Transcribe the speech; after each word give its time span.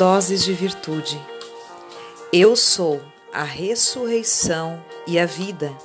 doses 0.00 0.42
de 0.42 0.54
virtude. 0.54 1.20
Eu 2.32 2.56
sou 2.56 3.02
a 3.34 3.42
ressurreição 3.42 4.82
e 5.06 5.18
a 5.18 5.26
vida. 5.26 5.76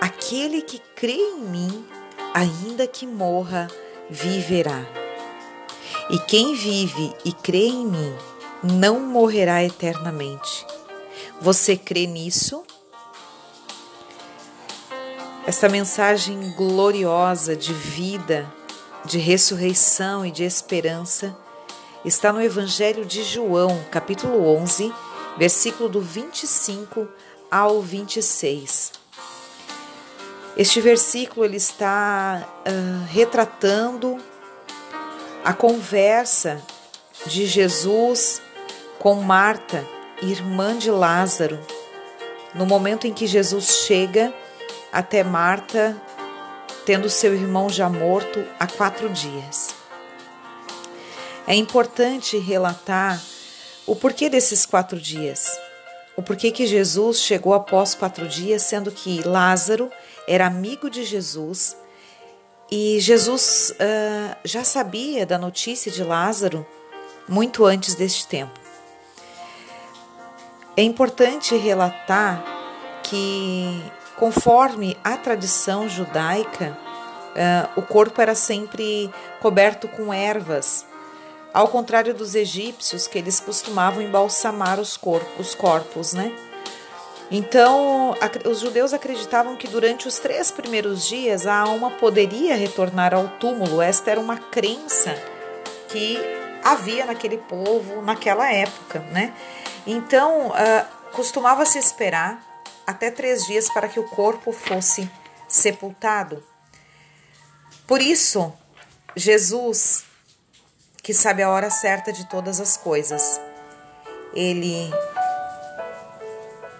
Aquele 0.00 0.62
que 0.62 0.78
crê 0.96 1.12
em 1.12 1.40
mim, 1.40 1.86
ainda 2.32 2.86
que 2.86 3.06
morra, 3.06 3.68
viverá. 4.08 4.82
E 6.08 6.18
quem 6.20 6.54
vive 6.54 7.12
e 7.22 7.30
crê 7.30 7.66
em 7.66 7.84
mim, 7.84 8.14
não 8.62 8.98
morrerá 8.98 9.62
eternamente. 9.62 10.66
Você 11.38 11.76
crê 11.76 12.06
nisso? 12.06 12.62
Esta 15.46 15.68
mensagem 15.68 16.54
gloriosa 16.56 17.54
de 17.54 17.74
vida, 17.74 18.50
de 19.04 19.18
ressurreição 19.18 20.24
e 20.24 20.30
de 20.30 20.44
esperança 20.44 21.36
está 22.08 22.32
no 22.32 22.42
Evangelho 22.42 23.04
de 23.04 23.22
João, 23.22 23.84
capítulo 23.90 24.48
11, 24.56 24.92
versículo 25.36 25.90
do 25.90 26.00
25 26.00 27.06
ao 27.50 27.82
26. 27.82 28.92
Este 30.56 30.80
versículo 30.80 31.44
ele 31.44 31.58
está 31.58 32.48
uh, 32.66 33.12
retratando 33.12 34.18
a 35.44 35.52
conversa 35.52 36.62
de 37.26 37.46
Jesus 37.46 38.40
com 38.98 39.16
Marta, 39.16 39.86
irmã 40.22 40.76
de 40.76 40.90
Lázaro, 40.90 41.60
no 42.54 42.64
momento 42.64 43.06
em 43.06 43.12
que 43.12 43.26
Jesus 43.26 43.84
chega 43.86 44.32
até 44.90 45.22
Marta, 45.22 45.94
tendo 46.86 47.10
seu 47.10 47.34
irmão 47.34 47.68
já 47.68 47.88
morto 47.88 48.42
há 48.58 48.66
quatro 48.66 49.10
dias. 49.10 49.77
É 51.48 51.54
importante 51.54 52.36
relatar 52.36 53.18
o 53.86 53.96
porquê 53.96 54.28
desses 54.28 54.66
quatro 54.66 55.00
dias. 55.00 55.58
O 56.14 56.22
porquê 56.22 56.50
que 56.50 56.66
Jesus 56.66 57.22
chegou 57.22 57.54
após 57.54 57.94
quatro 57.94 58.28
dias, 58.28 58.60
sendo 58.60 58.92
que 58.92 59.22
Lázaro 59.22 59.90
era 60.26 60.46
amigo 60.46 60.90
de 60.90 61.04
Jesus 61.04 61.74
e 62.70 63.00
Jesus 63.00 63.70
uh, 63.70 64.36
já 64.44 64.62
sabia 64.62 65.24
da 65.24 65.38
notícia 65.38 65.90
de 65.90 66.04
Lázaro 66.04 66.66
muito 67.26 67.64
antes 67.64 67.94
deste 67.94 68.26
tempo. 68.26 68.60
É 70.76 70.82
importante 70.82 71.56
relatar 71.56 72.44
que, 73.02 73.82
conforme 74.18 74.98
a 75.02 75.16
tradição 75.16 75.88
judaica, 75.88 76.76
uh, 76.76 77.80
o 77.80 77.82
corpo 77.82 78.20
era 78.20 78.34
sempre 78.34 79.10
coberto 79.40 79.88
com 79.88 80.12
ervas 80.12 80.84
ao 81.52 81.68
contrário 81.68 82.14
dos 82.14 82.34
egípcios, 82.34 83.06
que 83.06 83.18
eles 83.18 83.40
costumavam 83.40 84.02
embalsamar 84.02 84.78
os 84.78 84.96
corpos, 84.96 85.48
os 85.48 85.54
corpos 85.54 86.12
né? 86.12 86.32
Então, 87.30 88.14
os 88.46 88.60
judeus 88.60 88.94
acreditavam 88.94 89.54
que 89.54 89.68
durante 89.68 90.08
os 90.08 90.18
três 90.18 90.50
primeiros 90.50 91.06
dias 91.06 91.46
a 91.46 91.58
alma 91.58 91.90
poderia 91.90 92.56
retornar 92.56 93.12
ao 93.12 93.28
túmulo. 93.38 93.82
Esta 93.82 94.12
era 94.12 94.20
uma 94.20 94.38
crença 94.38 95.14
que 95.88 96.18
havia 96.64 97.04
naquele 97.04 97.36
povo 97.36 98.00
naquela 98.00 98.50
época, 98.50 99.00
né? 99.12 99.34
Então, 99.86 100.48
uh, 100.48 101.12
costumava-se 101.12 101.78
esperar 101.78 102.42
até 102.86 103.10
três 103.10 103.46
dias 103.46 103.68
para 103.68 103.88
que 103.88 104.00
o 104.00 104.08
corpo 104.08 104.50
fosse 104.50 105.10
sepultado. 105.46 106.42
Por 107.86 108.00
isso, 108.00 108.52
Jesus 109.14 110.07
que 111.08 111.14
sabe 111.14 111.42
a 111.42 111.48
hora 111.48 111.70
certa 111.70 112.12
de 112.12 112.26
todas 112.26 112.60
as 112.60 112.76
coisas. 112.76 113.40
Ele 114.34 114.92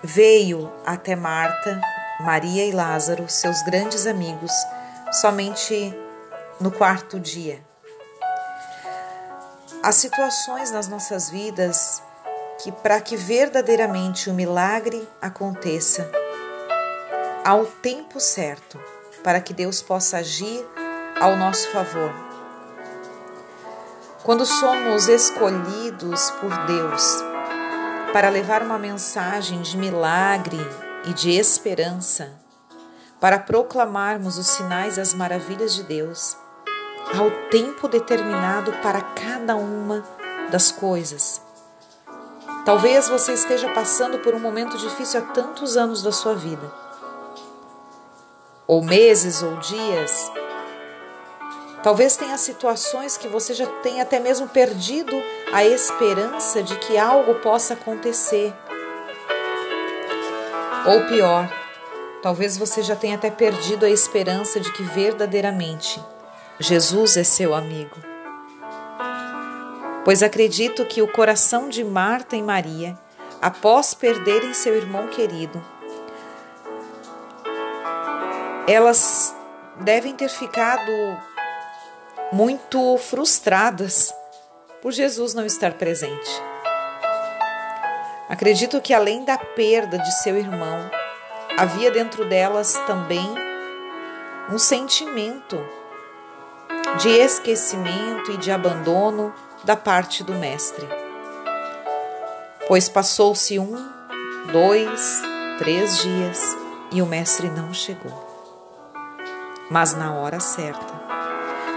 veio 0.03 0.71
até 0.85 1.17
Marta, 1.17 1.81
Maria 2.21 2.67
e 2.67 2.71
Lázaro, 2.71 3.27
seus 3.27 3.63
grandes 3.63 4.07
amigos, 4.07 4.53
somente 5.11 5.99
no 6.61 6.71
quarto 6.71 7.19
dia. 7.19 7.65
Há 9.83 9.93
situações 9.93 10.71
nas 10.71 10.89
nossas 10.89 11.31
vidas 11.31 12.03
que, 12.63 12.71
para 12.71 13.01
que 13.01 13.17
verdadeiramente 13.17 14.29
o 14.29 14.35
milagre 14.35 15.09
aconteça, 15.23 16.07
ao 17.47 17.65
tempo 17.65 18.21
certo, 18.21 18.79
para 19.25 19.41
que 19.41 19.55
Deus 19.55 19.81
possa 19.81 20.19
agir 20.19 20.63
ao 21.19 21.35
nosso 21.35 21.73
favor 21.73 22.28
quando 24.25 24.45
somos 24.45 25.09
escolhidos 25.09 26.31
por 26.33 26.51
Deus 26.67 27.23
para 28.13 28.29
levar 28.29 28.63
uma 28.63 28.79
mensagem 28.79 29.63
de 29.63 29.77
milagre 29.77 30.59
e 31.05 31.13
de 31.13 31.31
esperança, 31.31 32.33
para 33.21 33.39
proclamarmos 33.39 34.39
os 34.39 34.47
sinais 34.47 34.97
e 34.97 35.01
as 35.01 35.15
maravilhas 35.15 35.75
de 35.75 35.83
Deus, 35.83 36.37
ao 37.17 37.31
tempo 37.49 37.87
determinado 37.87 38.73
para 38.83 39.01
cada 39.01 39.57
uma 39.57 40.05
das 40.51 40.73
coisas. 40.73 41.41
Talvez 42.65 43.09
você 43.09 43.33
esteja 43.33 43.73
passando 43.73 44.19
por 44.19 44.35
um 44.35 44.41
momento 44.41 44.77
difícil 44.77 45.21
há 45.21 45.25
tantos 45.33 45.77
anos 45.77 46.03
da 46.03 46.13
sua 46.13 46.35
vida, 46.35 46.73
ou 48.67 48.83
meses 48.83 49.43
ou 49.43 49.57
dias 49.57 50.31
Talvez 51.83 52.17
tenha 52.17 52.37
situações 52.37 53.17
que 53.17 53.29
você 53.29 53.55
já 53.55 53.67
tenha 53.67 54.03
até 54.03 54.19
mesmo 54.19 54.49
perdido 54.49 55.13
a 55.53 55.65
esperança 55.65 56.63
de 56.63 56.77
que 56.77 56.99
algo 56.99 57.37
possa 57.37 57.75
acontecer. 57.75 58.53
Ou 60.87 61.07
pior, 61.07 61.49
talvez 62.23 62.57
você 62.57 62.83
já 62.83 62.97
tenha 62.97 63.15
até 63.15 63.31
perdido 63.31 63.87
a 63.87 63.91
esperança 63.91 64.59
de 64.59 64.73
que 64.73 64.83
verdadeiramente 64.83 66.03
Jesus 66.59 67.17
é 67.17 67.23
seu 67.23 67.55
amigo. 67.55 67.97
Pois 70.05 70.23
acredito 70.23 70.85
que 70.85 71.03
o 71.03 71.13
coração 71.13 71.69
de 71.69 71.85
Marta 71.85 72.35
e 72.35 72.43
Maria, 72.43 72.99
após 73.41 73.95
perderem 73.95 74.53
seu 74.53 74.75
irmão 74.75 75.07
querido, 75.09 75.63
elas 78.67 79.37
devem 79.81 80.15
ter 80.15 80.29
ficado 80.29 80.91
muito 82.33 82.99
frustradas 82.99 84.15
por 84.83 84.93
Jesus 84.93 85.35
não 85.35 85.47
estar 85.47 85.73
presente. 85.75 86.43
Acredito 88.29 88.81
que 88.81 88.93
além 88.93 89.25
da 89.25 89.39
perda 89.39 89.99
de 89.99 90.13
seu 90.23 90.37
irmão, 90.37 90.91
havia 91.57 91.91
dentro 91.91 92.29
delas 92.29 92.75
também 92.87 93.27
um 94.51 94.59
sentimento 94.59 95.59
de 97.01 97.09
esquecimento 97.09 98.33
e 98.33 98.37
de 98.37 98.51
abandono 98.51 99.33
da 99.65 99.77
parte 99.77 100.23
do 100.23 100.35
Mestre. 100.35 100.87
Pois 102.67 102.89
passou-se 102.89 103.59
um, 103.59 103.75
dois, 104.53 105.23
três 105.59 105.99
dias 105.99 106.57
e 106.93 107.01
o 107.01 107.07
Mestre 107.07 107.49
não 107.49 107.73
chegou. 107.73 108.27
Mas 109.71 109.95
na 109.95 110.15
hora 110.15 110.41
certa, 110.41 110.98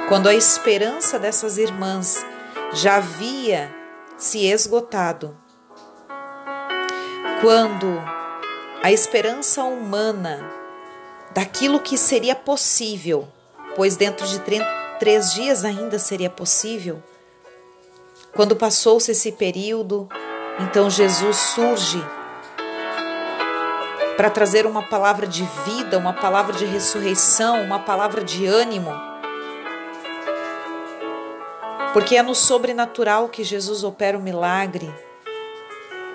quando 0.08 0.28
a 0.28 0.36
esperança 0.36 1.18
dessas 1.18 1.58
irmãs 1.58 2.26
já 2.74 2.98
havia 2.98 3.74
se 4.18 4.46
esgotado, 4.46 5.38
quando 7.42 7.88
a 8.84 8.92
esperança 8.92 9.64
humana 9.64 10.40
daquilo 11.34 11.80
que 11.80 11.98
seria 11.98 12.36
possível, 12.36 13.28
pois 13.76 13.96
dentro 13.96 14.28
de 14.28 14.40
três 15.00 15.34
dias 15.34 15.64
ainda 15.66 15.98
seria 15.98 16.30
possível, 16.30 17.02
quando 18.34 18.56
passou-se 18.56 19.12
esse 19.12 19.32
período, 19.32 20.08
então 20.60 20.90
Jesus 20.90 21.38
surge 21.38 22.02
para 24.16 24.30
trazer 24.30 24.66
uma 24.66 24.84
palavra 24.84 25.26
de 25.26 25.44
vida, 25.66 25.98
uma 25.98 26.14
palavra 26.14 26.54
de 26.54 26.66
ressurreição, 26.66 27.64
uma 27.64 27.80
palavra 27.80 28.24
de 28.24 28.46
ânimo 28.46 29.11
porque 31.94 32.16
é 32.16 32.22
no 32.22 32.34
sobrenatural 32.34 33.30
que 33.30 33.44
Jesus 33.44 33.84
opera 33.84 34.18
o 34.18 34.22
milagre. 34.22 34.94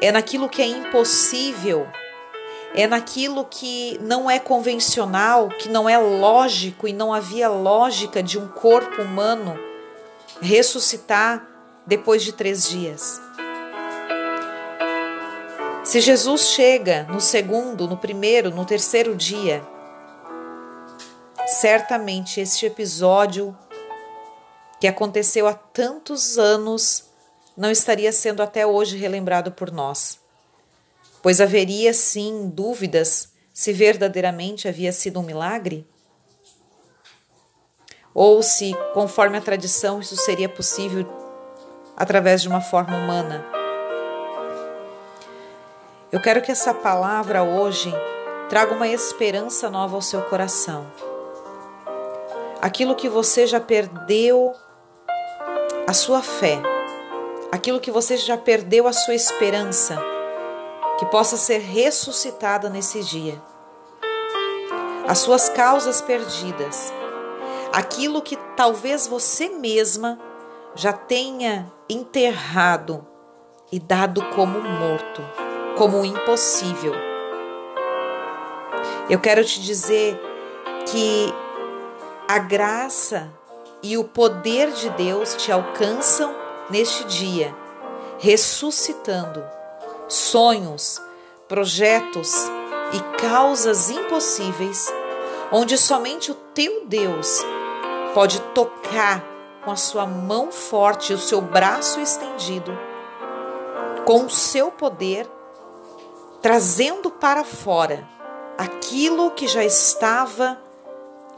É 0.00 0.10
naquilo 0.10 0.48
que 0.48 0.62
é 0.62 0.66
impossível. 0.66 1.86
É 2.74 2.86
naquilo 2.86 3.44
que 3.44 3.98
não 4.02 4.30
é 4.30 4.38
convencional, 4.38 5.48
que 5.48 5.68
não 5.68 5.88
é 5.88 5.96
lógico 5.98 6.86
e 6.86 6.92
não 6.92 7.12
havia 7.12 7.48
lógica 7.48 8.22
de 8.22 8.38
um 8.38 8.48
corpo 8.48 9.02
humano 9.02 9.58
ressuscitar 10.40 11.46
depois 11.86 12.22
de 12.22 12.32
três 12.32 12.68
dias. 12.68 13.20
Se 15.84 16.00
Jesus 16.00 16.48
chega 16.48 17.04
no 17.04 17.20
segundo, 17.20 17.86
no 17.86 17.96
primeiro, 17.96 18.50
no 18.50 18.64
terceiro 18.64 19.14
dia, 19.14 19.62
certamente 21.46 22.40
este 22.40 22.66
episódio 22.66 23.56
que 24.80 24.86
aconteceu 24.86 25.46
há 25.46 25.54
tantos 25.54 26.38
anos 26.38 27.04
não 27.56 27.70
estaria 27.70 28.12
sendo 28.12 28.42
até 28.42 28.66
hoje 28.66 28.96
relembrado 28.96 29.50
por 29.52 29.70
nós, 29.72 30.20
pois 31.22 31.40
haveria 31.40 31.94
sim 31.94 32.48
dúvidas 32.48 33.32
se 33.52 33.72
verdadeiramente 33.72 34.68
havia 34.68 34.92
sido 34.92 35.18
um 35.20 35.22
milagre? 35.22 35.86
Ou 38.12 38.42
se, 38.42 38.74
conforme 38.92 39.38
a 39.38 39.40
tradição, 39.40 40.00
isso 40.00 40.16
seria 40.16 40.48
possível 40.48 41.06
através 41.96 42.42
de 42.42 42.48
uma 42.48 42.60
forma 42.60 42.96
humana. 42.96 43.44
Eu 46.12 46.20
quero 46.20 46.42
que 46.42 46.52
essa 46.52 46.72
palavra 46.72 47.42
hoje 47.42 47.92
traga 48.48 48.74
uma 48.74 48.86
esperança 48.86 49.68
nova 49.68 49.96
ao 49.96 50.02
seu 50.02 50.22
coração. 50.22 50.86
Aquilo 52.60 52.94
que 52.94 53.08
você 53.08 53.46
já 53.46 53.60
perdeu 53.60 54.54
a 55.86 55.92
sua 55.92 56.20
fé, 56.20 56.60
aquilo 57.52 57.78
que 57.78 57.92
você 57.92 58.16
já 58.16 58.36
perdeu 58.36 58.88
a 58.88 58.92
sua 58.92 59.14
esperança, 59.14 59.96
que 60.98 61.06
possa 61.06 61.36
ser 61.36 61.58
ressuscitada 61.58 62.68
nesse 62.68 63.04
dia. 63.04 63.40
As 65.06 65.18
suas 65.18 65.48
causas 65.48 66.00
perdidas, 66.00 66.92
aquilo 67.72 68.20
que 68.20 68.36
talvez 68.56 69.06
você 69.06 69.48
mesma 69.48 70.18
já 70.74 70.92
tenha 70.92 71.72
enterrado 71.88 73.06
e 73.70 73.78
dado 73.78 74.24
como 74.30 74.60
morto, 74.60 75.22
como 75.78 76.04
impossível. 76.04 76.94
Eu 79.08 79.20
quero 79.20 79.44
te 79.44 79.60
dizer 79.62 80.20
que 80.86 81.32
a 82.26 82.40
graça 82.40 83.32
e 83.86 83.96
o 83.96 84.02
poder 84.02 84.72
de 84.72 84.90
Deus 84.90 85.36
te 85.36 85.52
alcançam 85.52 86.34
neste 86.68 87.04
dia, 87.04 87.54
ressuscitando 88.18 89.44
sonhos, 90.08 91.00
projetos 91.46 92.34
e 92.92 93.18
causas 93.18 93.88
impossíveis, 93.88 94.92
onde 95.52 95.78
somente 95.78 96.32
o 96.32 96.34
teu 96.34 96.84
Deus 96.86 97.44
pode 98.12 98.40
tocar 98.52 99.24
com 99.64 99.70
a 99.70 99.76
sua 99.76 100.04
mão 100.04 100.50
forte 100.50 101.12
o 101.12 101.18
seu 101.18 101.40
braço 101.40 102.00
estendido, 102.00 102.76
com 104.04 104.24
o 104.24 104.30
seu 104.30 104.72
poder, 104.72 105.28
trazendo 106.42 107.08
para 107.08 107.44
fora 107.44 108.04
aquilo 108.58 109.30
que 109.30 109.46
já 109.46 109.64
estava 109.64 110.58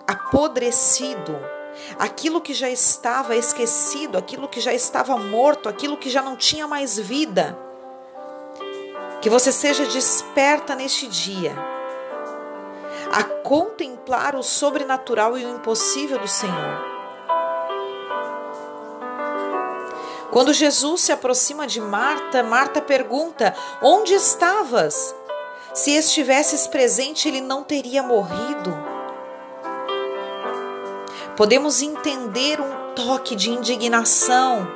apodrecido, 0.07 1.58
aquilo 1.99 2.41
que 2.41 2.55
já 2.55 2.69
estava 2.69 3.37
esquecido, 3.37 4.19
aquilo 4.19 4.49
que 4.49 4.61
já 4.61 4.73
estava 4.73 5.17
morto, 5.17 5.69
aquilo 5.69 5.97
que 5.97 6.11
já 6.11 6.23
não 6.23 6.37
tinha 6.37 6.67
mais 6.67 6.99
vida. 6.99 7.59
Que 9.21 9.31
você 9.31 9.51
seja 9.51 9.85
desperta 9.87 10.75
neste 10.75 11.07
dia 11.07 11.55
a 13.11 13.25
contemplar 13.25 14.37
o 14.37 14.43
sobrenatural 14.43 15.39
e 15.39 15.45
o 15.45 15.57
impossível 15.57 16.19
do 16.19 16.29
Senhor. 16.29 16.99
Quando 20.31 20.53
Jesus 20.53 21.03
se 21.03 21.13
aproxima 21.13 21.67
de 21.67 21.81
Marta, 21.81 22.43
Marta 22.43 22.83
pergunta: 22.83 23.55
Onde 23.83 24.15
estavas? 24.15 25.15
Se 25.73 25.93
estivesses 25.93 26.67
presente, 26.67 27.29
ele 27.29 27.41
não 27.41 27.63
teria 27.63 28.03
morrido. 28.03 28.98
Podemos 31.39 31.81
entender 31.83 32.61
um 32.61 32.95
toque 32.97 33.37
de 33.37 33.49
indignação 33.49 34.67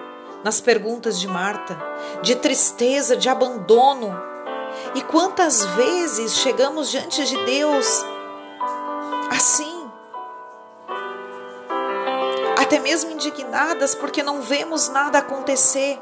nas 0.44 0.60
perguntas 0.60 1.18
de 1.18 1.26
Marta, 1.26 1.76
de 2.22 2.36
tristeza, 2.36 3.16
de 3.16 3.28
abandono. 3.28 4.16
E 4.94 5.02
quantas 5.02 5.64
vezes 5.64 6.36
chegamos 6.36 6.88
diante 6.88 7.24
de 7.24 7.36
Deus 7.44 8.04
assim? 9.28 9.82
até 12.56 12.78
mesmo 12.78 13.10
indignadas 13.10 13.94
porque 13.94 14.22
não 14.22 14.40
vemos 14.40 14.88
nada 14.88 15.18
acontecer, 15.18 16.00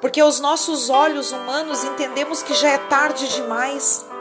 porque 0.00 0.20
aos 0.20 0.38
nossos 0.38 0.88
olhos 0.88 1.32
humanos 1.32 1.84
entendemos 1.84 2.40
que 2.40 2.54
já 2.54 2.70
é 2.70 2.78
tarde 2.78 3.28
demais. 3.34 4.11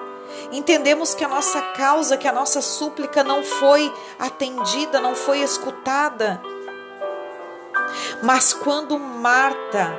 Entendemos 0.52 1.14
que 1.14 1.24
a 1.24 1.28
nossa 1.28 1.62
causa, 1.74 2.18
que 2.18 2.28
a 2.28 2.32
nossa 2.32 2.62
súplica 2.62 3.24
não 3.24 3.44
foi 3.44 3.92
atendida, 4.20 5.00
não 5.00 5.16
foi 5.16 5.40
escutada. 5.40 6.42
Mas 8.22 8.54
quando 8.54 9.00
Marta 9.00 9.98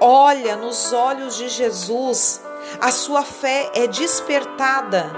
olha 0.00 0.56
nos 0.56 0.92
olhos 0.92 1.36
de 1.36 1.48
Jesus, 1.48 2.42
a 2.80 2.90
sua 2.90 3.22
fé 3.22 3.70
é 3.74 3.86
despertada 3.86 5.10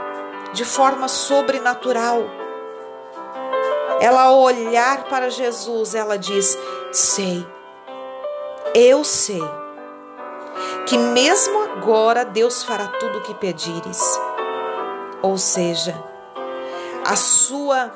de 0.52 0.64
forma 0.64 1.08
sobrenatural 1.08 2.46
ela 4.00 4.22
ao 4.22 4.38
olhar 4.38 5.04
para 5.04 5.30
Jesus, 5.30 5.94
ela 5.94 6.18
diz: 6.18 6.58
Sei, 6.92 7.46
eu 8.74 9.02
sei, 9.04 9.42
que 10.86 10.98
mesmo 10.98 11.62
agora 11.62 12.24
Deus 12.24 12.62
fará 12.62 12.88
tudo 12.88 13.18
o 13.18 13.22
que 13.22 13.34
pedires. 13.34 14.00
Ou 15.26 15.38
seja, 15.38 15.94
a 17.04 17.16
sua 17.16 17.92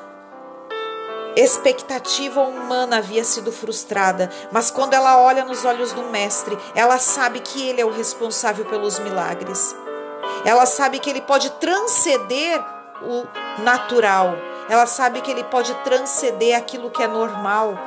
expectativa 1.35 2.41
humana 2.41 2.97
havia 2.97 3.23
sido 3.23 3.51
frustrada, 3.51 4.29
mas 4.51 4.69
quando 4.69 4.93
ela 4.93 5.21
olha 5.21 5.45
nos 5.45 5.63
olhos 5.63 5.93
do 5.93 6.03
Mestre, 6.03 6.57
ela 6.75 6.97
sabe 6.97 7.39
que 7.39 7.67
ele 7.67 7.81
é 7.81 7.85
o 7.85 7.91
responsável 7.91 8.65
pelos 8.65 8.99
milagres. 8.99 9.75
Ela 10.45 10.65
sabe 10.65 10.99
que 10.99 11.09
ele 11.09 11.21
pode 11.21 11.49
transcender 11.51 12.61
o 13.01 13.25
natural 13.63 14.35
ela 14.71 14.85
sabe 14.85 15.19
que 15.19 15.29
ele 15.29 15.43
pode 15.43 15.73
transcender 15.83 16.55
aquilo 16.55 16.89
que 16.89 17.03
é 17.03 17.07
normal, 17.07 17.77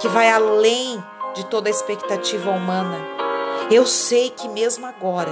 que 0.00 0.08
vai 0.08 0.30
além 0.30 1.04
de 1.34 1.44
toda 1.44 1.68
a 1.68 1.70
expectativa 1.70 2.50
humana. 2.50 2.96
Eu 3.70 3.84
sei 3.86 4.30
que 4.30 4.48
mesmo 4.48 4.86
agora, 4.86 5.30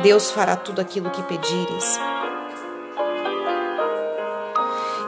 Deus 0.00 0.30
fará 0.30 0.54
tudo 0.54 0.80
aquilo 0.80 1.10
que 1.10 1.24
pedires. 1.24 1.98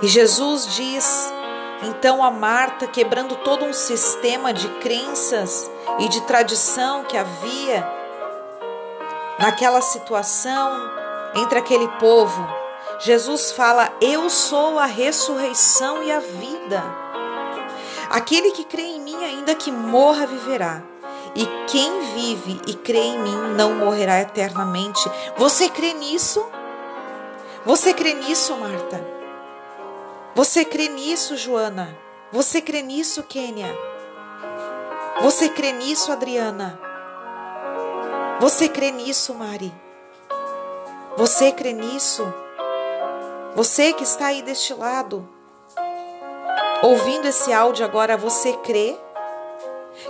E 0.02 0.08
Jesus 0.08 0.74
diz 0.74 1.32
então 1.82 2.24
a 2.24 2.30
Marta, 2.30 2.86
quebrando 2.86 3.36
todo 3.36 3.64
um 3.64 3.72
sistema 3.72 4.52
de 4.52 4.68
crenças 4.80 5.70
e 5.98 6.08
de 6.08 6.20
tradição 6.22 7.04
que 7.04 7.16
havia 7.16 7.86
naquela 9.38 9.80
situação 9.80 10.72
entre 11.34 11.58
aquele 11.58 11.88
povo, 11.98 12.46
Jesus 12.98 13.52
fala: 13.52 13.92
Eu 14.00 14.30
sou 14.30 14.78
a 14.78 14.86
ressurreição 14.86 16.02
e 16.02 16.10
a 16.10 16.20
vida. 16.20 16.82
Aquele 18.10 18.52
que 18.52 18.64
crê 18.64 18.82
em 18.82 19.00
mim, 19.00 19.24
ainda 19.24 19.54
que 19.54 19.70
morra, 19.70 20.26
viverá. 20.26 20.82
E 21.34 21.44
quem 21.66 22.00
vive 22.14 22.60
e 22.66 22.74
crê 22.74 22.98
em 22.98 23.18
mim 23.18 23.36
não 23.56 23.74
morrerá 23.74 24.20
eternamente. 24.20 25.10
Você 25.36 25.68
crê 25.68 25.92
nisso? 25.92 26.42
Você 27.66 27.92
crê 27.92 28.14
nisso, 28.14 28.56
Marta? 28.56 29.15
Você 30.36 30.66
crê 30.66 30.88
nisso, 30.88 31.34
Joana? 31.34 31.96
Você 32.30 32.60
crê 32.60 32.82
nisso, 32.82 33.22
Kênia? 33.22 33.74
Você 35.22 35.48
crê 35.48 35.72
nisso, 35.72 36.12
Adriana? 36.12 36.78
Você 38.38 38.68
crê 38.68 38.90
nisso, 38.90 39.32
Mari? 39.32 39.72
Você 41.16 41.52
crê 41.52 41.72
nisso? 41.72 42.22
Você 43.54 43.94
que 43.94 44.02
está 44.02 44.26
aí 44.26 44.42
deste 44.42 44.74
lado, 44.74 45.26
ouvindo 46.82 47.26
esse 47.26 47.50
áudio 47.50 47.86
agora, 47.86 48.18
você 48.18 48.52
crê 48.58 48.94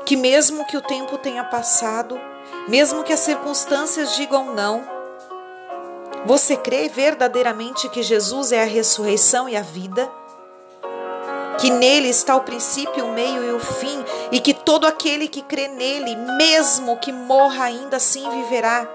que 0.05 0.17
mesmo 0.17 0.67
que 0.67 0.77
o 0.77 0.83
tempo 0.83 1.19
tenha 1.19 1.45
passado, 1.45 2.21
mesmo 2.67 3.05
que 3.05 3.13
as 3.13 3.21
circunstâncias 3.21 4.17
digam 4.17 4.53
não, 4.53 4.96
você 6.27 6.57
crê 6.57 6.89
verdadeiramente 6.89 7.89
que 7.89 8.03
Jesus 8.03 8.51
é 8.51 8.61
a 8.61 8.67
ressurreição 8.67 9.49
e 9.49 9.57
a 9.57 9.63
vida? 9.63 10.11
Que 11.61 11.71
nele 11.71 12.09
está 12.09 12.35
o 12.35 12.41
princípio, 12.41 13.07
o 13.07 13.13
meio 13.13 13.45
e 13.45 13.53
o 13.53 13.61
fim, 13.61 14.05
e 14.33 14.41
que 14.41 14.53
todo 14.53 14.89
aquele 14.89 15.29
que 15.29 15.41
crê 15.41 15.69
nele, 15.69 16.17
mesmo 16.37 16.97
que 16.97 17.13
morra, 17.13 17.67
ainda 17.67 17.99
assim 17.99 18.29
viverá. 18.29 18.89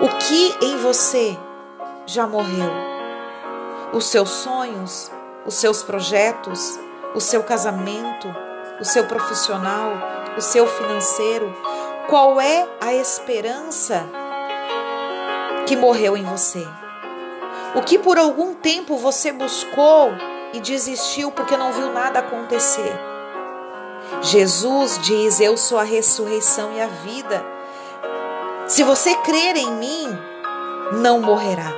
O 0.00 0.08
que 0.08 0.64
em 0.64 0.76
você 0.78 1.36
já 2.06 2.24
morreu. 2.24 2.70
Os 3.92 4.06
seus 4.06 4.30
sonhos, 4.30 5.10
os 5.44 5.54
seus 5.54 5.82
projetos, 5.82 6.78
o 7.16 7.20
seu 7.20 7.42
casamento, 7.42 8.32
o 8.80 8.84
seu 8.84 9.04
profissional, 9.06 9.90
o 10.36 10.40
seu 10.40 10.68
financeiro, 10.68 11.52
qual 12.06 12.40
é 12.40 12.64
a 12.80 12.94
esperança 12.94 14.06
que 15.68 15.76
morreu 15.76 16.16
em 16.16 16.24
você? 16.24 16.66
O 17.74 17.82
que 17.82 17.98
por 17.98 18.16
algum 18.16 18.54
tempo 18.54 18.96
você 18.96 19.30
buscou 19.30 20.10
e 20.54 20.60
desistiu 20.60 21.30
porque 21.30 21.58
não 21.58 21.72
viu 21.72 21.92
nada 21.92 22.20
acontecer? 22.20 22.98
Jesus 24.22 24.98
diz: 25.02 25.40
Eu 25.40 25.58
sou 25.58 25.78
a 25.78 25.82
ressurreição 25.82 26.72
e 26.72 26.80
a 26.80 26.86
vida. 26.86 27.44
Se 28.66 28.82
você 28.82 29.14
crer 29.16 29.56
em 29.56 29.70
mim, 29.72 30.18
não 31.02 31.20
morrerá. 31.20 31.70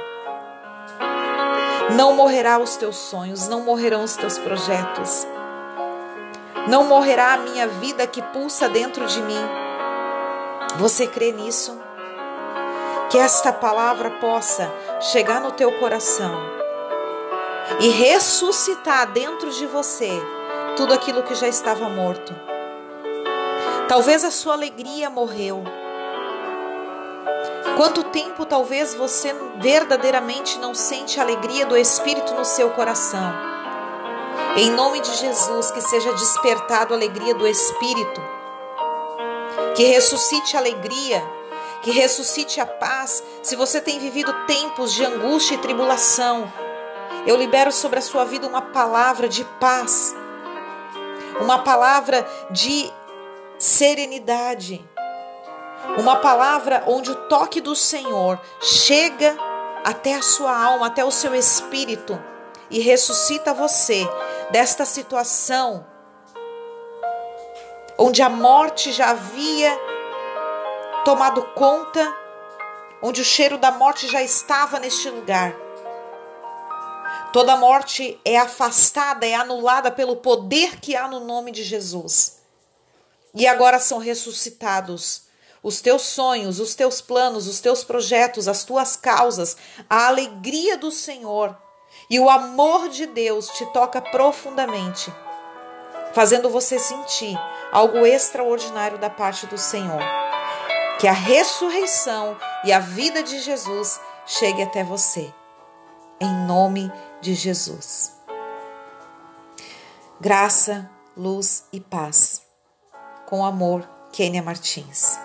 Não 1.96 2.12
morrerá 2.14 2.60
os 2.60 2.76
teus 2.76 2.96
sonhos, 2.96 3.48
não 3.48 3.62
morrerão 3.64 4.04
os 4.04 4.14
teus 4.14 4.38
projetos. 4.38 5.26
Não 6.68 6.84
morrerá 6.84 7.32
a 7.32 7.38
minha 7.38 7.66
vida 7.66 8.06
que 8.06 8.22
pulsa 8.22 8.68
dentro 8.68 9.04
de 9.06 9.20
mim. 9.20 9.44
Você 10.76 11.08
crê 11.08 11.32
nisso? 11.32 11.89
Que 13.10 13.18
esta 13.18 13.52
palavra 13.52 14.10
possa 14.12 14.72
chegar 15.00 15.40
no 15.40 15.52
teu 15.52 15.72
coração 15.78 16.60
e 17.80 17.88
ressuscitar 17.88 19.10
dentro 19.12 19.50
de 19.50 19.66
você 19.66 20.10
tudo 20.76 20.94
aquilo 20.94 21.22
que 21.22 21.34
já 21.34 21.48
estava 21.48 21.88
morto. 21.88 22.34
Talvez 23.88 24.24
a 24.24 24.30
sua 24.30 24.54
alegria 24.54 25.10
morreu. 25.10 25.62
Quanto 27.76 28.04
tempo 28.04 28.44
talvez 28.44 28.94
você 28.94 29.34
verdadeiramente 29.56 30.58
não 30.58 30.74
sente 30.74 31.18
a 31.18 31.22
alegria 31.22 31.66
do 31.66 31.76
Espírito 31.76 32.34
no 32.34 32.44
seu 32.44 32.70
coração? 32.70 33.32
Em 34.56 34.70
nome 34.70 35.00
de 35.00 35.14
Jesus, 35.16 35.70
que 35.70 35.80
seja 35.80 36.12
despertado 36.12 36.92
a 36.92 36.96
alegria 36.96 37.34
do 37.34 37.46
Espírito, 37.46 38.20
que 39.76 39.84
ressuscite 39.84 40.56
a 40.56 40.60
alegria, 40.60 41.22
que 41.82 41.90
ressuscite 41.90 42.60
a 42.60 42.66
paz. 42.66 43.22
Se 43.42 43.56
você 43.56 43.80
tem 43.80 43.98
vivido 43.98 44.32
tempos 44.46 44.92
de 44.92 45.04
angústia 45.04 45.54
e 45.54 45.58
tribulação, 45.58 46.52
eu 47.26 47.36
libero 47.36 47.72
sobre 47.72 47.98
a 47.98 48.02
sua 48.02 48.24
vida 48.24 48.46
uma 48.46 48.62
palavra 48.62 49.28
de 49.28 49.44
paz, 49.58 50.14
uma 51.40 51.58
palavra 51.60 52.26
de 52.50 52.90
serenidade, 53.58 54.84
uma 55.98 56.16
palavra 56.16 56.84
onde 56.86 57.10
o 57.10 57.14
toque 57.28 57.60
do 57.60 57.74
Senhor 57.74 58.40
chega 58.60 59.36
até 59.84 60.14
a 60.14 60.22
sua 60.22 60.56
alma, 60.56 60.86
até 60.86 61.04
o 61.04 61.10
seu 61.10 61.34
espírito 61.34 62.18
e 62.70 62.80
ressuscita 62.80 63.52
você 63.52 64.08
desta 64.50 64.84
situação 64.84 65.86
onde 67.98 68.22
a 68.22 68.30
morte 68.30 68.92
já 68.92 69.10
havia 69.10 69.78
tomado 71.04 71.42
conta, 71.54 72.14
onde 73.02 73.20
o 73.20 73.24
cheiro 73.24 73.58
da 73.58 73.70
morte 73.70 74.08
já 74.08 74.22
estava 74.22 74.78
neste 74.78 75.08
lugar. 75.08 75.54
Toda 77.32 77.56
morte 77.56 78.20
é 78.24 78.36
afastada, 78.36 79.26
é 79.26 79.34
anulada 79.34 79.90
pelo 79.90 80.16
poder 80.16 80.80
que 80.80 80.96
há 80.96 81.06
no 81.06 81.20
nome 81.20 81.52
de 81.52 81.62
Jesus. 81.62 82.40
E 83.34 83.46
agora 83.46 83.78
são 83.78 83.98
ressuscitados 83.98 85.28
os 85.62 85.80
teus 85.80 86.02
sonhos, 86.02 86.58
os 86.58 86.74
teus 86.74 87.00
planos, 87.00 87.46
os 87.46 87.60
teus 87.60 87.84
projetos, 87.84 88.48
as 88.48 88.64
tuas 88.64 88.96
causas, 88.96 89.56
a 89.88 90.06
alegria 90.08 90.76
do 90.76 90.90
Senhor 90.90 91.56
e 92.08 92.18
o 92.18 92.30
amor 92.30 92.88
de 92.88 93.06
Deus 93.06 93.48
te 93.48 93.66
toca 93.66 94.00
profundamente, 94.00 95.12
fazendo 96.12 96.48
você 96.48 96.78
sentir 96.78 97.38
algo 97.70 98.06
extraordinário 98.06 98.98
da 98.98 99.10
parte 99.10 99.46
do 99.46 99.58
Senhor. 99.58 100.19
Que 101.00 101.08
a 101.08 101.12
ressurreição 101.12 102.36
e 102.62 102.70
a 102.70 102.78
vida 102.78 103.22
de 103.22 103.40
Jesus 103.40 103.98
chegue 104.26 104.62
até 104.62 104.84
você. 104.84 105.32
Em 106.20 106.46
nome 106.46 106.92
de 107.22 107.32
Jesus. 107.32 108.20
Graça, 110.20 110.90
luz 111.16 111.64
e 111.72 111.80
paz. 111.80 112.42
Com 113.24 113.42
amor, 113.42 113.88
Kênia 114.12 114.42
Martins. 114.42 115.18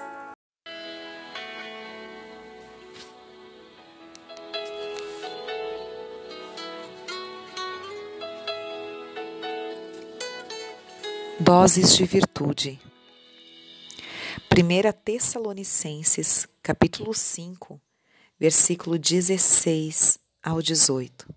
Doses 11.37 11.93
de 11.93 12.05
virtude. 12.05 12.79
1 14.57 14.93
Tessalonicenses, 15.03 16.47
capítulo 16.63 17.13
5, 17.13 17.77
versículo 18.39 18.97
16 18.97 20.17
ao 20.41 20.61
18. 20.61 21.27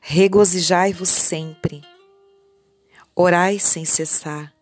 Regozijai-vos 0.00 1.10
sempre, 1.10 1.82
orai 3.14 3.58
sem 3.58 3.84
cessar, 3.84 4.54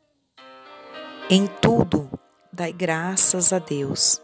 em 1.31 1.47
tudo 1.47 2.11
dai 2.53 2.73
graças 2.73 3.53
a 3.53 3.61
Deus, 3.61 4.21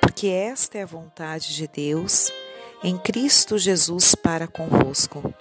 porque 0.00 0.26
esta 0.26 0.76
é 0.76 0.82
a 0.82 0.86
vontade 0.86 1.54
de 1.54 1.68
Deus 1.68 2.32
em 2.82 2.98
Cristo 2.98 3.58
Jesus 3.58 4.16
para 4.16 4.48
convosco. 4.48 5.32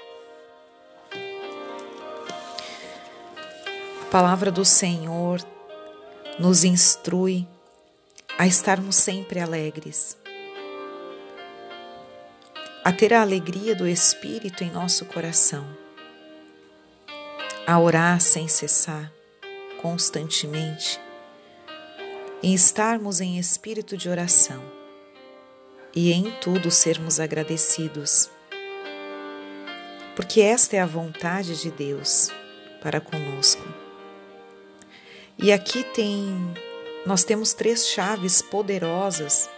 A 4.00 4.12
palavra 4.12 4.52
do 4.52 4.64
Senhor 4.64 5.44
nos 6.40 6.64
instrui 6.64 7.46
a 8.38 8.48
estarmos 8.48 8.96
sempre 8.96 9.42
alegres, 9.42 10.18
a 12.82 12.94
ter 12.94 13.14
a 13.14 13.22
alegria 13.22 13.76
do 13.76 13.86
Espírito 13.86 14.64
em 14.64 14.72
nosso 14.72 15.04
coração, 15.04 15.68
a 17.68 17.78
orar 17.78 18.22
sem 18.22 18.48
cessar, 18.48 19.12
constantemente, 19.82 20.98
e 22.42 22.54
estarmos 22.54 23.20
em 23.20 23.38
espírito 23.38 23.98
de 23.98 24.08
oração 24.08 24.64
e 25.94 26.14
em 26.14 26.32
tudo 26.40 26.72
sermos 26.72 27.20
agradecidos, 27.20 28.30
porque 30.16 30.40
esta 30.40 30.78
é 30.78 30.80
a 30.80 30.86
vontade 30.86 31.62
de 31.62 31.70
Deus 31.70 32.32
para 32.82 33.02
conosco. 33.02 33.89
E 35.42 35.54
aqui 35.54 35.84
tem 35.84 36.54
nós 37.06 37.24
temos 37.24 37.54
três 37.54 37.88
chaves 37.88 38.42
poderosas 38.42 39.50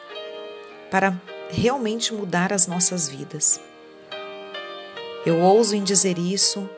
para 0.92 1.20
realmente 1.50 2.14
mudar 2.14 2.54
as 2.54 2.68
nossas 2.68 3.10
vidas. 3.10 3.60
Eu 5.26 5.40
ouso 5.40 5.76
em 5.76 5.84
dizer 5.84 6.20
isso 6.20 6.70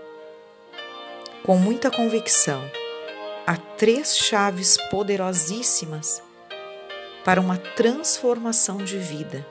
com 1.43 1.57
muita 1.57 1.91
convicção. 1.91 2.63
Há 3.45 3.57
três 3.57 4.17
chaves 4.17 4.77
poderosíssimas 4.89 6.23
para 7.25 7.41
uma 7.41 7.57
transformação 7.57 8.77
de 8.77 8.97
vida. 8.97 9.45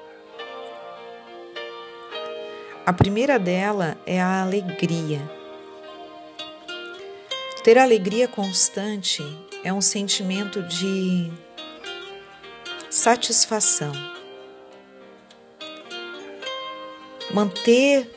A 2.87 2.93
primeira 2.93 3.39
dela 3.39 3.99
é 4.07 4.19
a 4.19 4.41
alegria. 4.41 5.42
Ter 7.63 7.79
alegria 7.79 8.27
constante 8.27 9.23
é 9.63 9.73
um 9.73 9.81
sentimento 9.81 10.61
de 10.65 11.31
satisfação. 12.91 13.93
Manter 17.33 18.13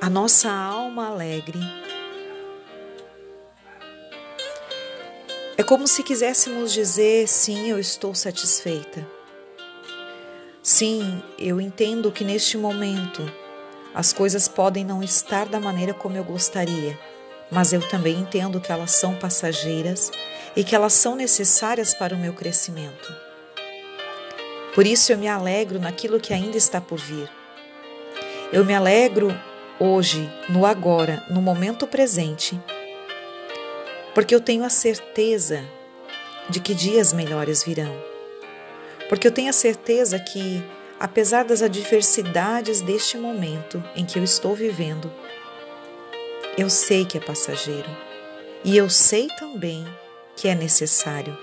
a 0.00 0.08
nossa 0.08 0.48
alma 0.48 1.08
alegre 1.08 1.58
é 5.56 5.62
como 5.64 5.88
se 5.88 6.04
quiséssemos 6.04 6.72
dizer: 6.72 7.26
sim, 7.26 7.68
eu 7.68 7.80
estou 7.80 8.14
satisfeita. 8.14 9.04
Sim, 10.62 11.20
eu 11.36 11.60
entendo 11.60 12.12
que 12.12 12.22
neste 12.22 12.56
momento 12.56 13.28
as 13.92 14.12
coisas 14.12 14.46
podem 14.46 14.84
não 14.84 15.02
estar 15.02 15.46
da 15.46 15.58
maneira 15.58 15.92
como 15.92 16.16
eu 16.16 16.22
gostaria 16.22 16.96
mas 17.50 17.72
eu 17.72 17.80
também 17.88 18.18
entendo 18.18 18.60
que 18.60 18.72
elas 18.72 18.92
são 18.92 19.14
passageiras 19.14 20.10
e 20.54 20.64
que 20.64 20.74
elas 20.74 20.92
são 20.92 21.14
necessárias 21.14 21.94
para 21.94 22.14
o 22.14 22.18
meu 22.18 22.32
crescimento. 22.32 23.14
Por 24.74 24.86
isso 24.86 25.12
eu 25.12 25.18
me 25.18 25.28
alegro 25.28 25.78
naquilo 25.78 26.20
que 26.20 26.34
ainda 26.34 26.56
está 26.56 26.80
por 26.80 26.98
vir. 26.98 27.30
Eu 28.52 28.64
me 28.64 28.74
alegro 28.74 29.28
hoje, 29.78 30.30
no 30.48 30.66
agora, 30.66 31.24
no 31.30 31.40
momento 31.40 31.86
presente, 31.86 32.60
porque 34.14 34.34
eu 34.34 34.40
tenho 34.40 34.64
a 34.64 34.70
certeza 34.70 35.62
de 36.48 36.60
que 36.60 36.74
dias 36.74 37.12
melhores 37.12 37.62
virão. 37.62 37.94
Porque 39.08 39.26
eu 39.26 39.32
tenho 39.32 39.50
a 39.50 39.52
certeza 39.52 40.18
que, 40.18 40.62
apesar 40.98 41.44
das 41.44 41.62
adversidades 41.62 42.80
deste 42.80 43.18
momento 43.18 43.82
em 43.94 44.04
que 44.04 44.18
eu 44.18 44.24
estou 44.24 44.54
vivendo, 44.54 45.12
eu 46.56 46.70
sei 46.70 47.04
que 47.04 47.18
é 47.18 47.20
passageiro 47.20 47.88
e 48.64 48.76
eu 48.76 48.88
sei 48.88 49.28
também 49.38 49.86
que 50.34 50.48
é 50.48 50.54
necessário, 50.54 51.36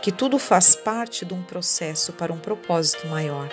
que 0.00 0.10
tudo 0.10 0.38
faz 0.38 0.74
parte 0.74 1.26
de 1.26 1.34
um 1.34 1.42
processo 1.42 2.12
para 2.14 2.32
um 2.32 2.38
propósito 2.38 3.06
maior. 3.06 3.48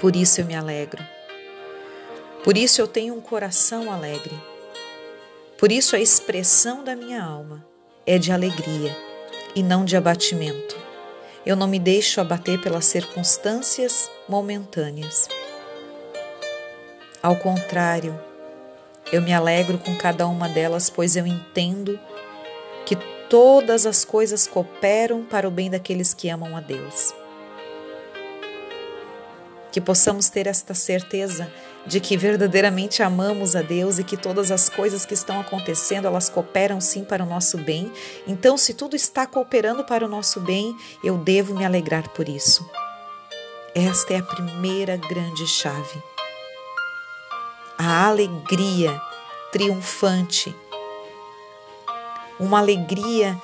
Por 0.00 0.16
isso 0.16 0.40
eu 0.40 0.44
me 0.44 0.54
alegro. 0.54 1.02
Por 2.42 2.58
isso 2.58 2.80
eu 2.80 2.88
tenho 2.88 3.14
um 3.14 3.20
coração 3.20 3.90
alegre. 3.90 4.34
Por 5.56 5.70
isso 5.70 5.94
a 5.94 6.00
expressão 6.00 6.82
da 6.82 6.96
minha 6.96 7.22
alma 7.22 7.64
é 8.04 8.18
de 8.18 8.32
alegria 8.32 8.94
e 9.54 9.62
não 9.62 9.84
de 9.84 9.96
abatimento. 9.96 10.76
Eu 11.46 11.54
não 11.54 11.68
me 11.68 11.78
deixo 11.78 12.20
abater 12.20 12.60
pelas 12.60 12.86
circunstâncias 12.86 14.10
momentâneas. 14.28 15.28
Ao 17.22 17.36
contrário, 17.36 18.18
eu 19.12 19.22
me 19.22 19.32
alegro 19.32 19.78
com 19.78 19.94
cada 19.96 20.26
uma 20.26 20.48
delas, 20.48 20.90
pois 20.90 21.16
eu 21.16 21.26
entendo 21.26 21.98
que 22.84 22.96
todas 23.28 23.86
as 23.86 24.04
coisas 24.04 24.46
cooperam 24.46 25.24
para 25.24 25.46
o 25.46 25.50
bem 25.50 25.70
daqueles 25.70 26.14
que 26.14 26.28
amam 26.28 26.56
a 26.56 26.60
Deus. 26.60 27.12
Que 29.70 29.80
possamos 29.80 30.28
ter 30.28 30.46
esta 30.46 30.72
certeza 30.72 31.50
de 31.86 32.00
que 32.00 32.16
verdadeiramente 32.16 33.02
amamos 33.02 33.54
a 33.54 33.62
Deus 33.62 33.98
e 33.98 34.04
que 34.04 34.16
todas 34.16 34.50
as 34.50 34.68
coisas 34.68 35.04
que 35.04 35.14
estão 35.14 35.40
acontecendo, 35.40 36.06
elas 36.06 36.28
cooperam 36.28 36.80
sim 36.80 37.04
para 37.04 37.22
o 37.22 37.26
nosso 37.26 37.58
bem. 37.58 37.92
Então, 38.26 38.56
se 38.56 38.72
tudo 38.72 38.96
está 38.96 39.26
cooperando 39.26 39.84
para 39.84 40.04
o 40.04 40.08
nosso 40.08 40.40
bem, 40.40 40.74
eu 41.02 41.18
devo 41.18 41.54
me 41.54 41.64
alegrar 41.64 42.08
por 42.10 42.28
isso. 42.28 42.64
Esta 43.74 44.14
é 44.14 44.18
a 44.18 44.22
primeira 44.22 44.96
grande 44.96 45.46
chave. 45.46 46.13
A 47.76 48.06
alegria 48.06 49.00
triunfante. 49.50 50.54
Uma 52.38 52.58
alegria 52.58 53.36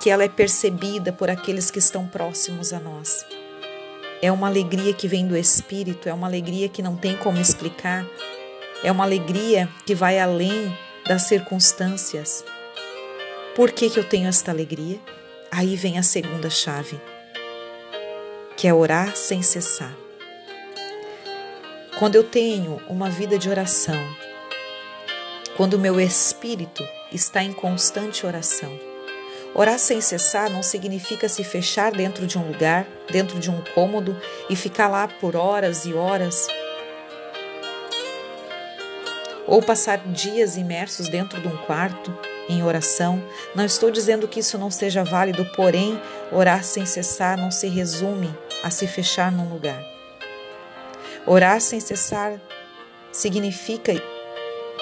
que 0.00 0.10
ela 0.10 0.24
é 0.24 0.28
percebida 0.28 1.12
por 1.12 1.30
aqueles 1.30 1.70
que 1.70 1.78
estão 1.78 2.06
próximos 2.06 2.72
a 2.72 2.80
nós. 2.80 3.24
É 4.20 4.32
uma 4.32 4.48
alegria 4.48 4.92
que 4.92 5.06
vem 5.06 5.28
do 5.28 5.36
Espírito, 5.36 6.08
é 6.08 6.12
uma 6.12 6.26
alegria 6.26 6.68
que 6.68 6.82
não 6.82 6.96
tem 6.96 7.16
como 7.16 7.40
explicar, 7.40 8.04
é 8.82 8.90
uma 8.90 9.04
alegria 9.04 9.68
que 9.86 9.94
vai 9.94 10.18
além 10.18 10.76
das 11.06 11.22
circunstâncias. 11.22 12.44
Por 13.54 13.70
que, 13.70 13.90
que 13.90 13.98
eu 13.98 14.04
tenho 14.04 14.28
esta 14.28 14.50
alegria? 14.50 14.98
Aí 15.52 15.76
vem 15.76 15.98
a 15.98 16.02
segunda 16.02 16.50
chave, 16.50 17.00
que 18.56 18.66
é 18.66 18.74
orar 18.74 19.16
sem 19.16 19.40
cessar. 19.40 20.07
Quando 21.98 22.14
eu 22.14 22.24
tenho 22.24 22.80
uma 22.88 23.10
vida 23.10 23.38
de 23.38 23.50
oração, 23.50 23.98
quando 25.56 25.74
o 25.74 25.78
meu 25.78 26.00
espírito 26.00 26.84
está 27.12 27.42
em 27.42 27.52
constante 27.52 28.24
oração, 28.24 28.88
Orar 29.54 29.78
sem 29.78 30.00
cessar 30.00 30.50
não 30.50 30.62
significa 30.62 31.28
se 31.28 31.42
fechar 31.42 31.90
dentro 31.90 32.26
de 32.26 32.38
um 32.38 32.46
lugar, 32.46 32.86
dentro 33.10 33.40
de 33.40 33.50
um 33.50 33.60
cômodo 33.74 34.16
e 34.48 34.54
ficar 34.54 34.88
lá 34.88 35.08
por 35.08 35.34
horas 35.34 35.84
e 35.84 35.94
horas. 35.94 36.46
Ou 39.46 39.62
passar 39.62 39.98
dias 39.98 40.56
imersos 40.56 41.08
dentro 41.08 41.40
de 41.40 41.48
um 41.48 41.56
quarto 41.56 42.16
em 42.48 42.62
oração. 42.62 43.22
Não 43.54 43.64
estou 43.64 43.90
dizendo 43.90 44.28
que 44.28 44.40
isso 44.40 44.58
não 44.58 44.70
seja 44.70 45.02
válido, 45.02 45.44
porém, 45.56 46.00
orar 46.30 46.62
sem 46.62 46.84
cessar 46.84 47.36
não 47.36 47.50
se 47.50 47.66
resume 47.68 48.32
a 48.62 48.70
se 48.70 48.86
fechar 48.86 49.32
num 49.32 49.48
lugar. 49.48 49.97
Orar 51.28 51.60
sem 51.60 51.78
cessar 51.78 52.40
significa 53.12 53.92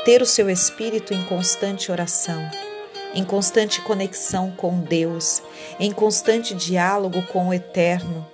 ter 0.04 0.22
o 0.22 0.26
seu 0.26 0.48
espírito 0.48 1.12
em 1.12 1.22
constante 1.24 1.90
oração 1.90 2.40
em 3.16 3.24
constante 3.24 3.80
conexão 3.80 4.50
com 4.50 4.78
Deus, 4.78 5.42
em 5.80 5.90
constante 5.90 6.54
diálogo 6.54 7.22
com 7.28 7.48
o 7.48 7.54
Eterno. 7.54 8.28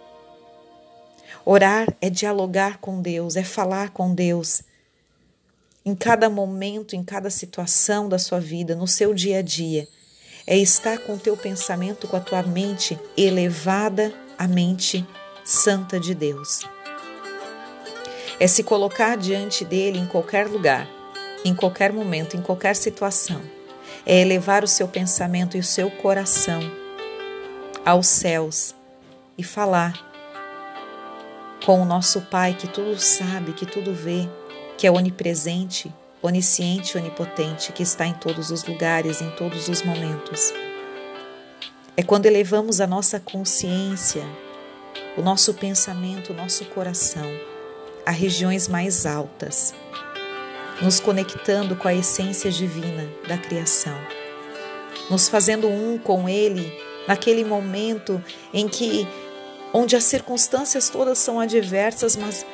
Orar 1.44 1.86
é 2.00 2.10
dialogar 2.10 2.78
com 2.78 3.00
Deus, 3.00 3.36
é 3.36 3.44
falar 3.44 3.90
com 3.90 4.12
Deus. 4.12 4.62
Em 5.84 5.94
cada 5.94 6.28
momento, 6.28 6.96
em 6.96 7.04
cada 7.04 7.30
situação 7.30 8.08
da 8.08 8.18
sua 8.18 8.40
vida, 8.40 8.74
no 8.74 8.88
seu 8.88 9.14
dia 9.14 9.38
a 9.38 9.42
dia, 9.42 9.86
é 10.48 10.58
estar 10.58 10.98
com 10.98 11.14
o 11.14 11.18
teu 11.18 11.36
pensamento, 11.36 12.08
com 12.08 12.16
a 12.16 12.20
tua 12.20 12.42
mente 12.42 12.98
elevada 13.16 14.12
à 14.36 14.48
mente 14.48 15.06
santa 15.44 16.00
de 16.00 16.12
Deus. 16.12 16.62
É 18.42 18.48
se 18.48 18.64
colocar 18.64 19.16
diante 19.16 19.64
dele 19.64 20.00
em 20.00 20.06
qualquer 20.06 20.48
lugar, 20.48 20.88
em 21.44 21.54
qualquer 21.54 21.92
momento, 21.92 22.36
em 22.36 22.42
qualquer 22.42 22.74
situação 22.74 23.40
é 24.04 24.20
elevar 24.20 24.64
o 24.64 24.68
seu 24.68 24.88
pensamento 24.88 25.56
e 25.56 25.60
o 25.60 25.64
seu 25.64 25.88
coração 25.90 26.60
aos 27.84 28.08
céus 28.08 28.74
e 29.38 29.44
falar 29.44 29.92
com 31.64 31.80
o 31.80 31.84
nosso 31.84 32.22
Pai 32.22 32.54
que 32.54 32.66
tudo 32.66 32.98
sabe, 32.98 33.52
que 33.52 33.64
tudo 33.64 33.94
vê, 33.94 34.28
que 34.76 34.86
é 34.86 34.90
onipresente, 34.90 35.92
onisciente, 36.20 36.98
onipotente, 36.98 37.72
que 37.72 37.84
está 37.84 38.06
em 38.06 38.14
todos 38.14 38.50
os 38.50 38.64
lugares, 38.64 39.20
em 39.20 39.30
todos 39.30 39.68
os 39.68 39.82
momentos. 39.82 40.52
É 41.96 42.02
quando 42.02 42.26
elevamos 42.26 42.80
a 42.80 42.88
nossa 42.88 43.20
consciência, 43.20 44.24
o 45.16 45.22
nosso 45.22 45.54
pensamento, 45.54 46.32
o 46.32 46.36
nosso 46.36 46.64
coração 46.66 47.30
a 48.04 48.10
regiões 48.10 48.68
mais 48.68 49.06
altas 49.06 49.74
nos 50.82 50.98
conectando 50.98 51.76
com 51.76 51.86
a 51.86 51.94
essência 51.94 52.50
divina 52.50 53.08
da 53.28 53.38
criação, 53.38 53.96
nos 55.08 55.28
fazendo 55.28 55.68
um 55.68 55.96
com 55.96 56.28
Ele 56.28 56.72
naquele 57.06 57.44
momento 57.44 58.22
em 58.52 58.68
que, 58.68 59.06
onde 59.72 59.94
as 59.94 60.04
circunstâncias 60.04 60.88
todas 60.88 61.18
são 61.18 61.38
adversas, 61.38 62.16
mas 62.16 62.44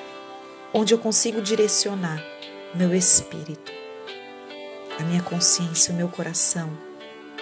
onde 0.75 0.93
eu 0.93 0.99
consigo 0.99 1.41
direcionar 1.41 2.23
meu 2.75 2.95
espírito, 2.95 3.73
a 4.99 5.03
minha 5.05 5.23
consciência, 5.23 5.93
o 5.93 5.97
meu 5.97 6.09
coração 6.09 6.71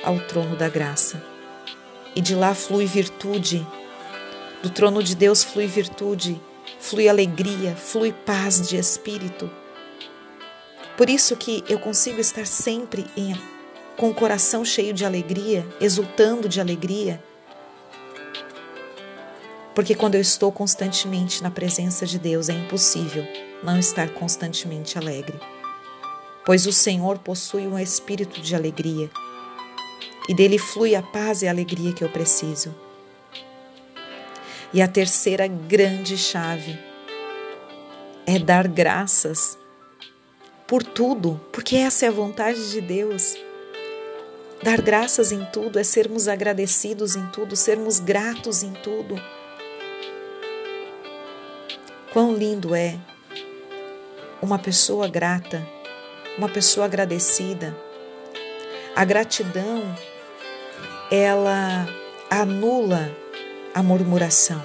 ao 0.04 0.20
trono 0.20 0.56
da 0.56 0.68
graça. 0.68 1.22
E 2.14 2.20
de 2.20 2.34
lá 2.34 2.54
flui 2.54 2.86
virtude, 2.86 3.66
do 4.62 4.70
trono 4.70 5.02
de 5.02 5.14
Deus 5.14 5.42
flui 5.42 5.66
virtude, 5.66 6.40
flui 6.88 7.09
alegria, 7.09 7.75
flui 7.77 8.12
paz 8.12 8.66
de 8.68 8.77
espírito 8.77 9.51
por 10.96 11.11
isso 11.11 11.37
que 11.37 11.62
eu 11.68 11.79
consigo 11.79 12.20
estar 12.20 12.46
sempre 12.46 13.05
em, 13.14 13.38
com 13.99 14.09
o 14.09 14.14
coração 14.14 14.64
cheio 14.64 14.94
de 14.94 15.05
alegria, 15.05 15.66
exultando 15.79 16.49
de 16.49 16.59
alegria. 16.59 17.22
Porque 19.75 19.94
quando 19.94 20.14
eu 20.14 20.22
estou 20.22 20.51
constantemente 20.51 21.42
na 21.42 21.51
presença 21.51 22.07
de 22.07 22.18
Deus, 22.18 22.49
é 22.49 22.55
impossível 22.55 23.27
não 23.62 23.79
estar 23.79 24.09
constantemente 24.09 24.96
alegre. 24.96 25.38
Pois 26.46 26.66
o 26.66 26.72
Senhor 26.72 27.18
possui 27.18 27.66
um 27.66 27.79
espírito 27.79 28.40
de 28.40 28.55
alegria 28.55 29.11
e 30.27 30.35
dele 30.35 30.57
flui 30.57 30.94
a 30.94 31.03
paz 31.03 31.42
e 31.42 31.46
a 31.46 31.51
alegria 31.51 31.92
que 31.92 32.03
eu 32.03 32.09
preciso. 32.09 32.75
E 34.72 34.83
a 34.83 34.88
terceira 34.88 35.46
grande 35.46 36.18
chave 36.18 36.79
é 38.26 38.38
dar 38.38 38.66
graças 38.66 39.57
por 40.66 40.83
tudo, 40.83 41.40
porque 41.52 41.76
essa 41.76 42.07
é 42.07 42.09
a 42.09 42.12
vontade 42.12 42.70
de 42.70 42.81
Deus. 42.81 43.37
Dar 44.62 44.81
graças 44.81 45.31
em 45.31 45.44
tudo 45.46 45.79
é 45.79 45.85
sermos 45.85 46.26
agradecidos 46.26 47.14
em 47.14 47.26
tudo, 47.26 47.55
sermos 47.55 48.00
gratos 48.00 48.62
em 48.62 48.72
tudo. 48.72 49.14
Quão 52.12 52.35
lindo 52.35 52.74
é 52.74 52.98
uma 54.42 54.59
pessoa 54.59 55.07
grata, 55.07 55.64
uma 56.37 56.48
pessoa 56.48 56.87
agradecida. 56.87 57.76
A 58.94 59.05
gratidão, 59.05 59.83
ela 61.11 61.87
anula 62.31 63.14
a 63.76 63.82
murmuração. 63.82 64.62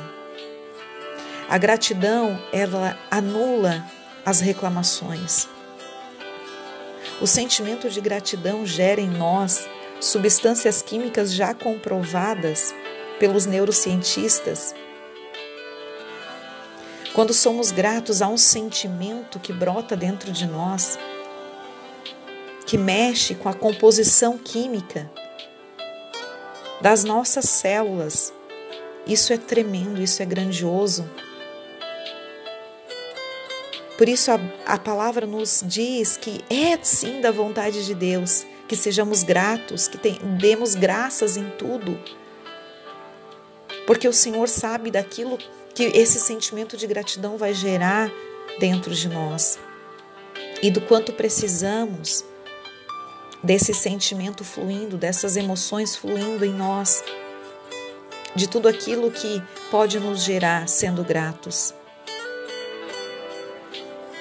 A 1.49 1.57
gratidão, 1.57 2.41
ela 2.53 2.97
anula 3.11 3.85
as 4.25 4.39
reclamações. 4.39 5.49
O 7.19 7.27
sentimento 7.27 7.89
de 7.89 7.99
gratidão 7.99 8.65
gera 8.65 9.01
em 9.01 9.09
nós 9.09 9.67
substâncias 9.99 10.81
químicas 10.81 11.33
já 11.33 11.53
comprovadas 11.53 12.73
pelos 13.19 13.45
neurocientistas. 13.45 14.73
Quando 17.13 17.33
somos 17.33 17.69
gratos, 17.69 18.21
há 18.21 18.29
um 18.29 18.37
sentimento 18.37 19.41
que 19.41 19.51
brota 19.51 19.93
dentro 19.93 20.31
de 20.31 20.47
nós, 20.47 20.97
que 22.65 22.77
mexe 22.77 23.35
com 23.35 23.49
a 23.49 23.53
composição 23.53 24.37
química 24.37 25.11
das 26.79 27.03
nossas 27.03 27.49
células. 27.49 28.31
Isso 29.05 29.33
é 29.33 29.37
tremendo, 29.37 30.01
isso 30.01 30.21
é 30.21 30.25
grandioso. 30.25 31.09
Por 33.97 34.09
isso 34.09 34.31
a, 34.31 34.39
a 34.65 34.79
palavra 34.79 35.27
nos 35.27 35.63
diz 35.65 36.17
que 36.17 36.43
é 36.49 36.77
sim 36.81 37.21
da 37.21 37.31
vontade 37.31 37.85
de 37.85 37.93
Deus 37.93 38.45
que 38.67 38.75
sejamos 38.75 39.21
gratos, 39.21 39.87
que 39.89 39.97
tem, 39.97 40.13
demos 40.39 40.75
graças 40.75 41.35
em 41.35 41.49
tudo. 41.51 41.99
Porque 43.85 44.07
o 44.07 44.13
Senhor 44.13 44.47
sabe 44.47 44.89
daquilo 44.89 45.37
que 45.75 45.83
esse 45.83 46.19
sentimento 46.19 46.77
de 46.77 46.87
gratidão 46.87 47.37
vai 47.37 47.53
gerar 47.53 48.09
dentro 48.59 48.95
de 48.95 49.09
nós 49.09 49.59
e 50.61 50.71
do 50.71 50.79
quanto 50.81 51.11
precisamos 51.13 52.23
desse 53.43 53.73
sentimento 53.73 54.43
fluindo, 54.43 54.97
dessas 54.97 55.35
emoções 55.35 55.95
fluindo 55.95 56.45
em 56.45 56.53
nós, 56.53 57.03
de 58.35 58.47
tudo 58.47 58.67
aquilo 58.67 59.11
que 59.11 59.41
pode 59.69 59.99
nos 59.99 60.23
gerar 60.23 60.67
sendo 60.67 61.03
gratos. 61.03 61.73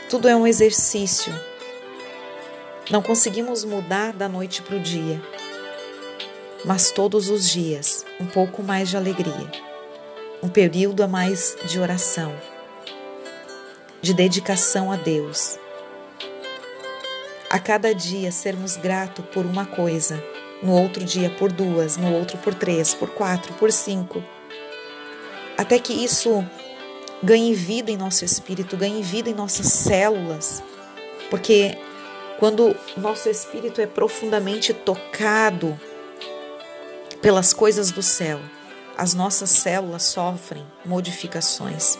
Tudo 0.09 0.29
é 0.29 0.35
um 0.35 0.47
exercício. 0.47 1.33
Não 2.91 3.01
conseguimos 3.01 3.65
mudar 3.65 4.13
da 4.13 4.29
noite 4.29 4.63
para 4.63 4.77
o 4.77 4.81
dia, 4.81 5.23
mas 6.65 6.91
todos 6.91 7.29
os 7.29 7.49
dias 7.49 8.05
um 8.19 8.27
pouco 8.27 8.63
mais 8.63 8.89
de 8.89 8.97
alegria, 8.97 9.51
um 10.43 10.49
período 10.49 11.03
a 11.05 11.09
mais 11.09 11.57
de 11.65 11.79
oração, 11.79 12.35
de 14.03 14.13
dedicação 14.13 14.91
a 14.91 14.97
Deus. 14.97 15.57
A 17.49 17.61
cada 17.61 17.95
dia 17.95 18.33
sermos 18.33 18.77
gratos 18.77 19.25
por 19.27 19.47
uma 19.47 19.67
coisa, 19.67 20.21
no 20.63 20.73
outro 20.73 21.05
dia 21.05 21.31
por 21.31 21.51
duas, 21.51 21.97
no 21.97 22.13
outro 22.13 22.37
por 22.39 22.55
três, 22.55 22.95
por 22.95 23.11
quatro, 23.11 23.53
por 23.55 23.73
cinco, 23.73 24.23
até 25.57 25.79
que 25.79 25.93
isso 25.93 26.45
ganhe 27.23 27.55
vida 27.55 27.91
em 27.91 27.97
nosso 27.97 28.25
espírito, 28.25 28.77
ganhe 28.77 29.03
vida 29.03 29.31
em 29.31 29.35
nossas 29.35 29.67
células, 29.67 30.63
porque 31.29 31.77
quando 32.39 32.75
nosso 32.97 33.29
espírito 33.29 33.81
é 33.81 33.87
profundamente 33.87 34.73
tocado 34.73 35.79
pelas 37.21 37.53
coisas 37.53 37.91
do 37.91 38.03
céu, 38.03 38.41
as 38.97 39.15
nossas 39.15 39.51
células 39.51 40.05
sofrem 40.05 40.67
modificações. 40.85 41.99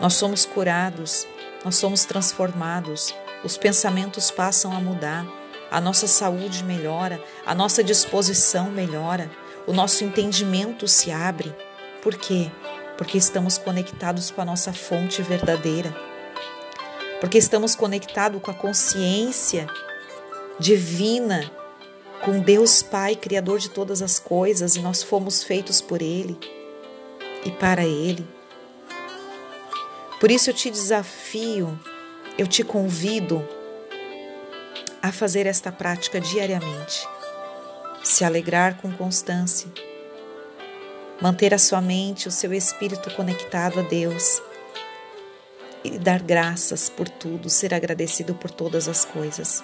Nós 0.00 0.14
somos 0.14 0.44
curados, 0.44 1.26
nós 1.64 1.76
somos 1.76 2.04
transformados, 2.04 3.14
os 3.42 3.56
pensamentos 3.56 4.30
passam 4.30 4.72
a 4.72 4.80
mudar, 4.80 5.26
a 5.70 5.80
nossa 5.80 6.06
saúde 6.06 6.64
melhora, 6.64 7.22
a 7.44 7.54
nossa 7.54 7.82
disposição 7.82 8.70
melhora, 8.70 9.30
o 9.66 9.72
nosso 9.72 10.04
entendimento 10.04 10.86
se 10.86 11.10
abre. 11.10 11.54
Por 12.02 12.14
quê? 12.16 12.50
porque 12.96 13.18
estamos 13.18 13.58
conectados 13.58 14.30
com 14.30 14.40
a 14.40 14.44
nossa 14.44 14.72
fonte 14.72 15.22
verdadeira, 15.22 15.94
porque 17.20 17.38
estamos 17.38 17.74
conectados 17.74 18.40
com 18.40 18.50
a 18.50 18.54
consciência 18.54 19.66
divina, 20.58 21.50
com 22.24 22.40
Deus 22.40 22.82
Pai, 22.82 23.14
Criador 23.14 23.58
de 23.58 23.68
todas 23.68 24.02
as 24.02 24.18
coisas, 24.18 24.76
e 24.76 24.80
nós 24.80 25.02
fomos 25.02 25.42
feitos 25.42 25.80
por 25.80 26.00
Ele 26.00 26.38
e 27.44 27.50
para 27.50 27.84
Ele. 27.84 28.26
Por 30.18 30.30
isso 30.30 30.48
eu 30.50 30.54
te 30.54 30.70
desafio, 30.70 31.78
eu 32.38 32.46
te 32.46 32.64
convido 32.64 33.46
a 35.08 35.12
fazer 35.12 35.46
esta 35.46 35.72
prática 35.72 36.20
diariamente, 36.20 37.06
se 38.02 38.24
alegrar 38.24 38.80
com 38.80 38.92
constância 38.92 39.68
manter 41.20 41.54
a 41.54 41.58
sua 41.58 41.80
mente, 41.80 42.28
o 42.28 42.30
seu 42.30 42.52
espírito 42.52 43.10
conectado 43.14 43.80
a 43.80 43.82
Deus 43.82 44.42
e 45.82 45.98
dar 45.98 46.20
graças 46.20 46.88
por 46.88 47.08
tudo, 47.08 47.48
ser 47.48 47.72
agradecido 47.72 48.34
por 48.34 48.50
todas 48.50 48.88
as 48.88 49.04
coisas. 49.04 49.62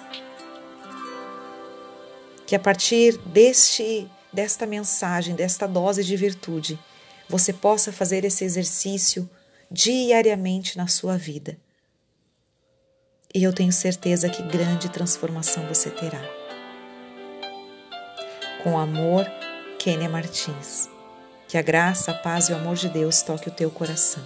Que 2.45 2.55
a 2.55 2.59
partir 2.59 3.17
deste 3.19 4.09
desta 4.31 4.65
mensagem, 4.65 5.35
desta 5.35 5.67
dose 5.67 6.03
de 6.03 6.17
virtude, 6.17 6.79
você 7.29 7.53
possa 7.53 7.91
fazer 7.91 8.25
esse 8.25 8.43
exercício 8.43 9.29
diariamente 9.69 10.75
na 10.75 10.87
sua 10.87 11.17
vida. 11.17 11.55
E 13.35 13.43
eu 13.43 13.51
tenho 13.51 13.71
certeza 13.71 14.29
que 14.29 14.43
grande 14.43 14.89
transformação 14.89 15.65
você 15.65 15.89
terá. 15.89 16.21
Com 18.61 18.77
amor, 18.77 19.25
Kênia 19.79 20.07
Martins. 20.07 20.87
Que 21.47 21.57
a 21.57 21.61
graça, 21.63 22.11
a 22.11 22.13
paz 22.13 22.49
e 22.49 22.53
o 22.53 22.55
amor 22.55 22.75
de 22.75 22.89
Deus 22.89 23.23
toque 23.23 23.47
o 23.47 23.51
teu 23.51 23.71
coração. 23.71 24.23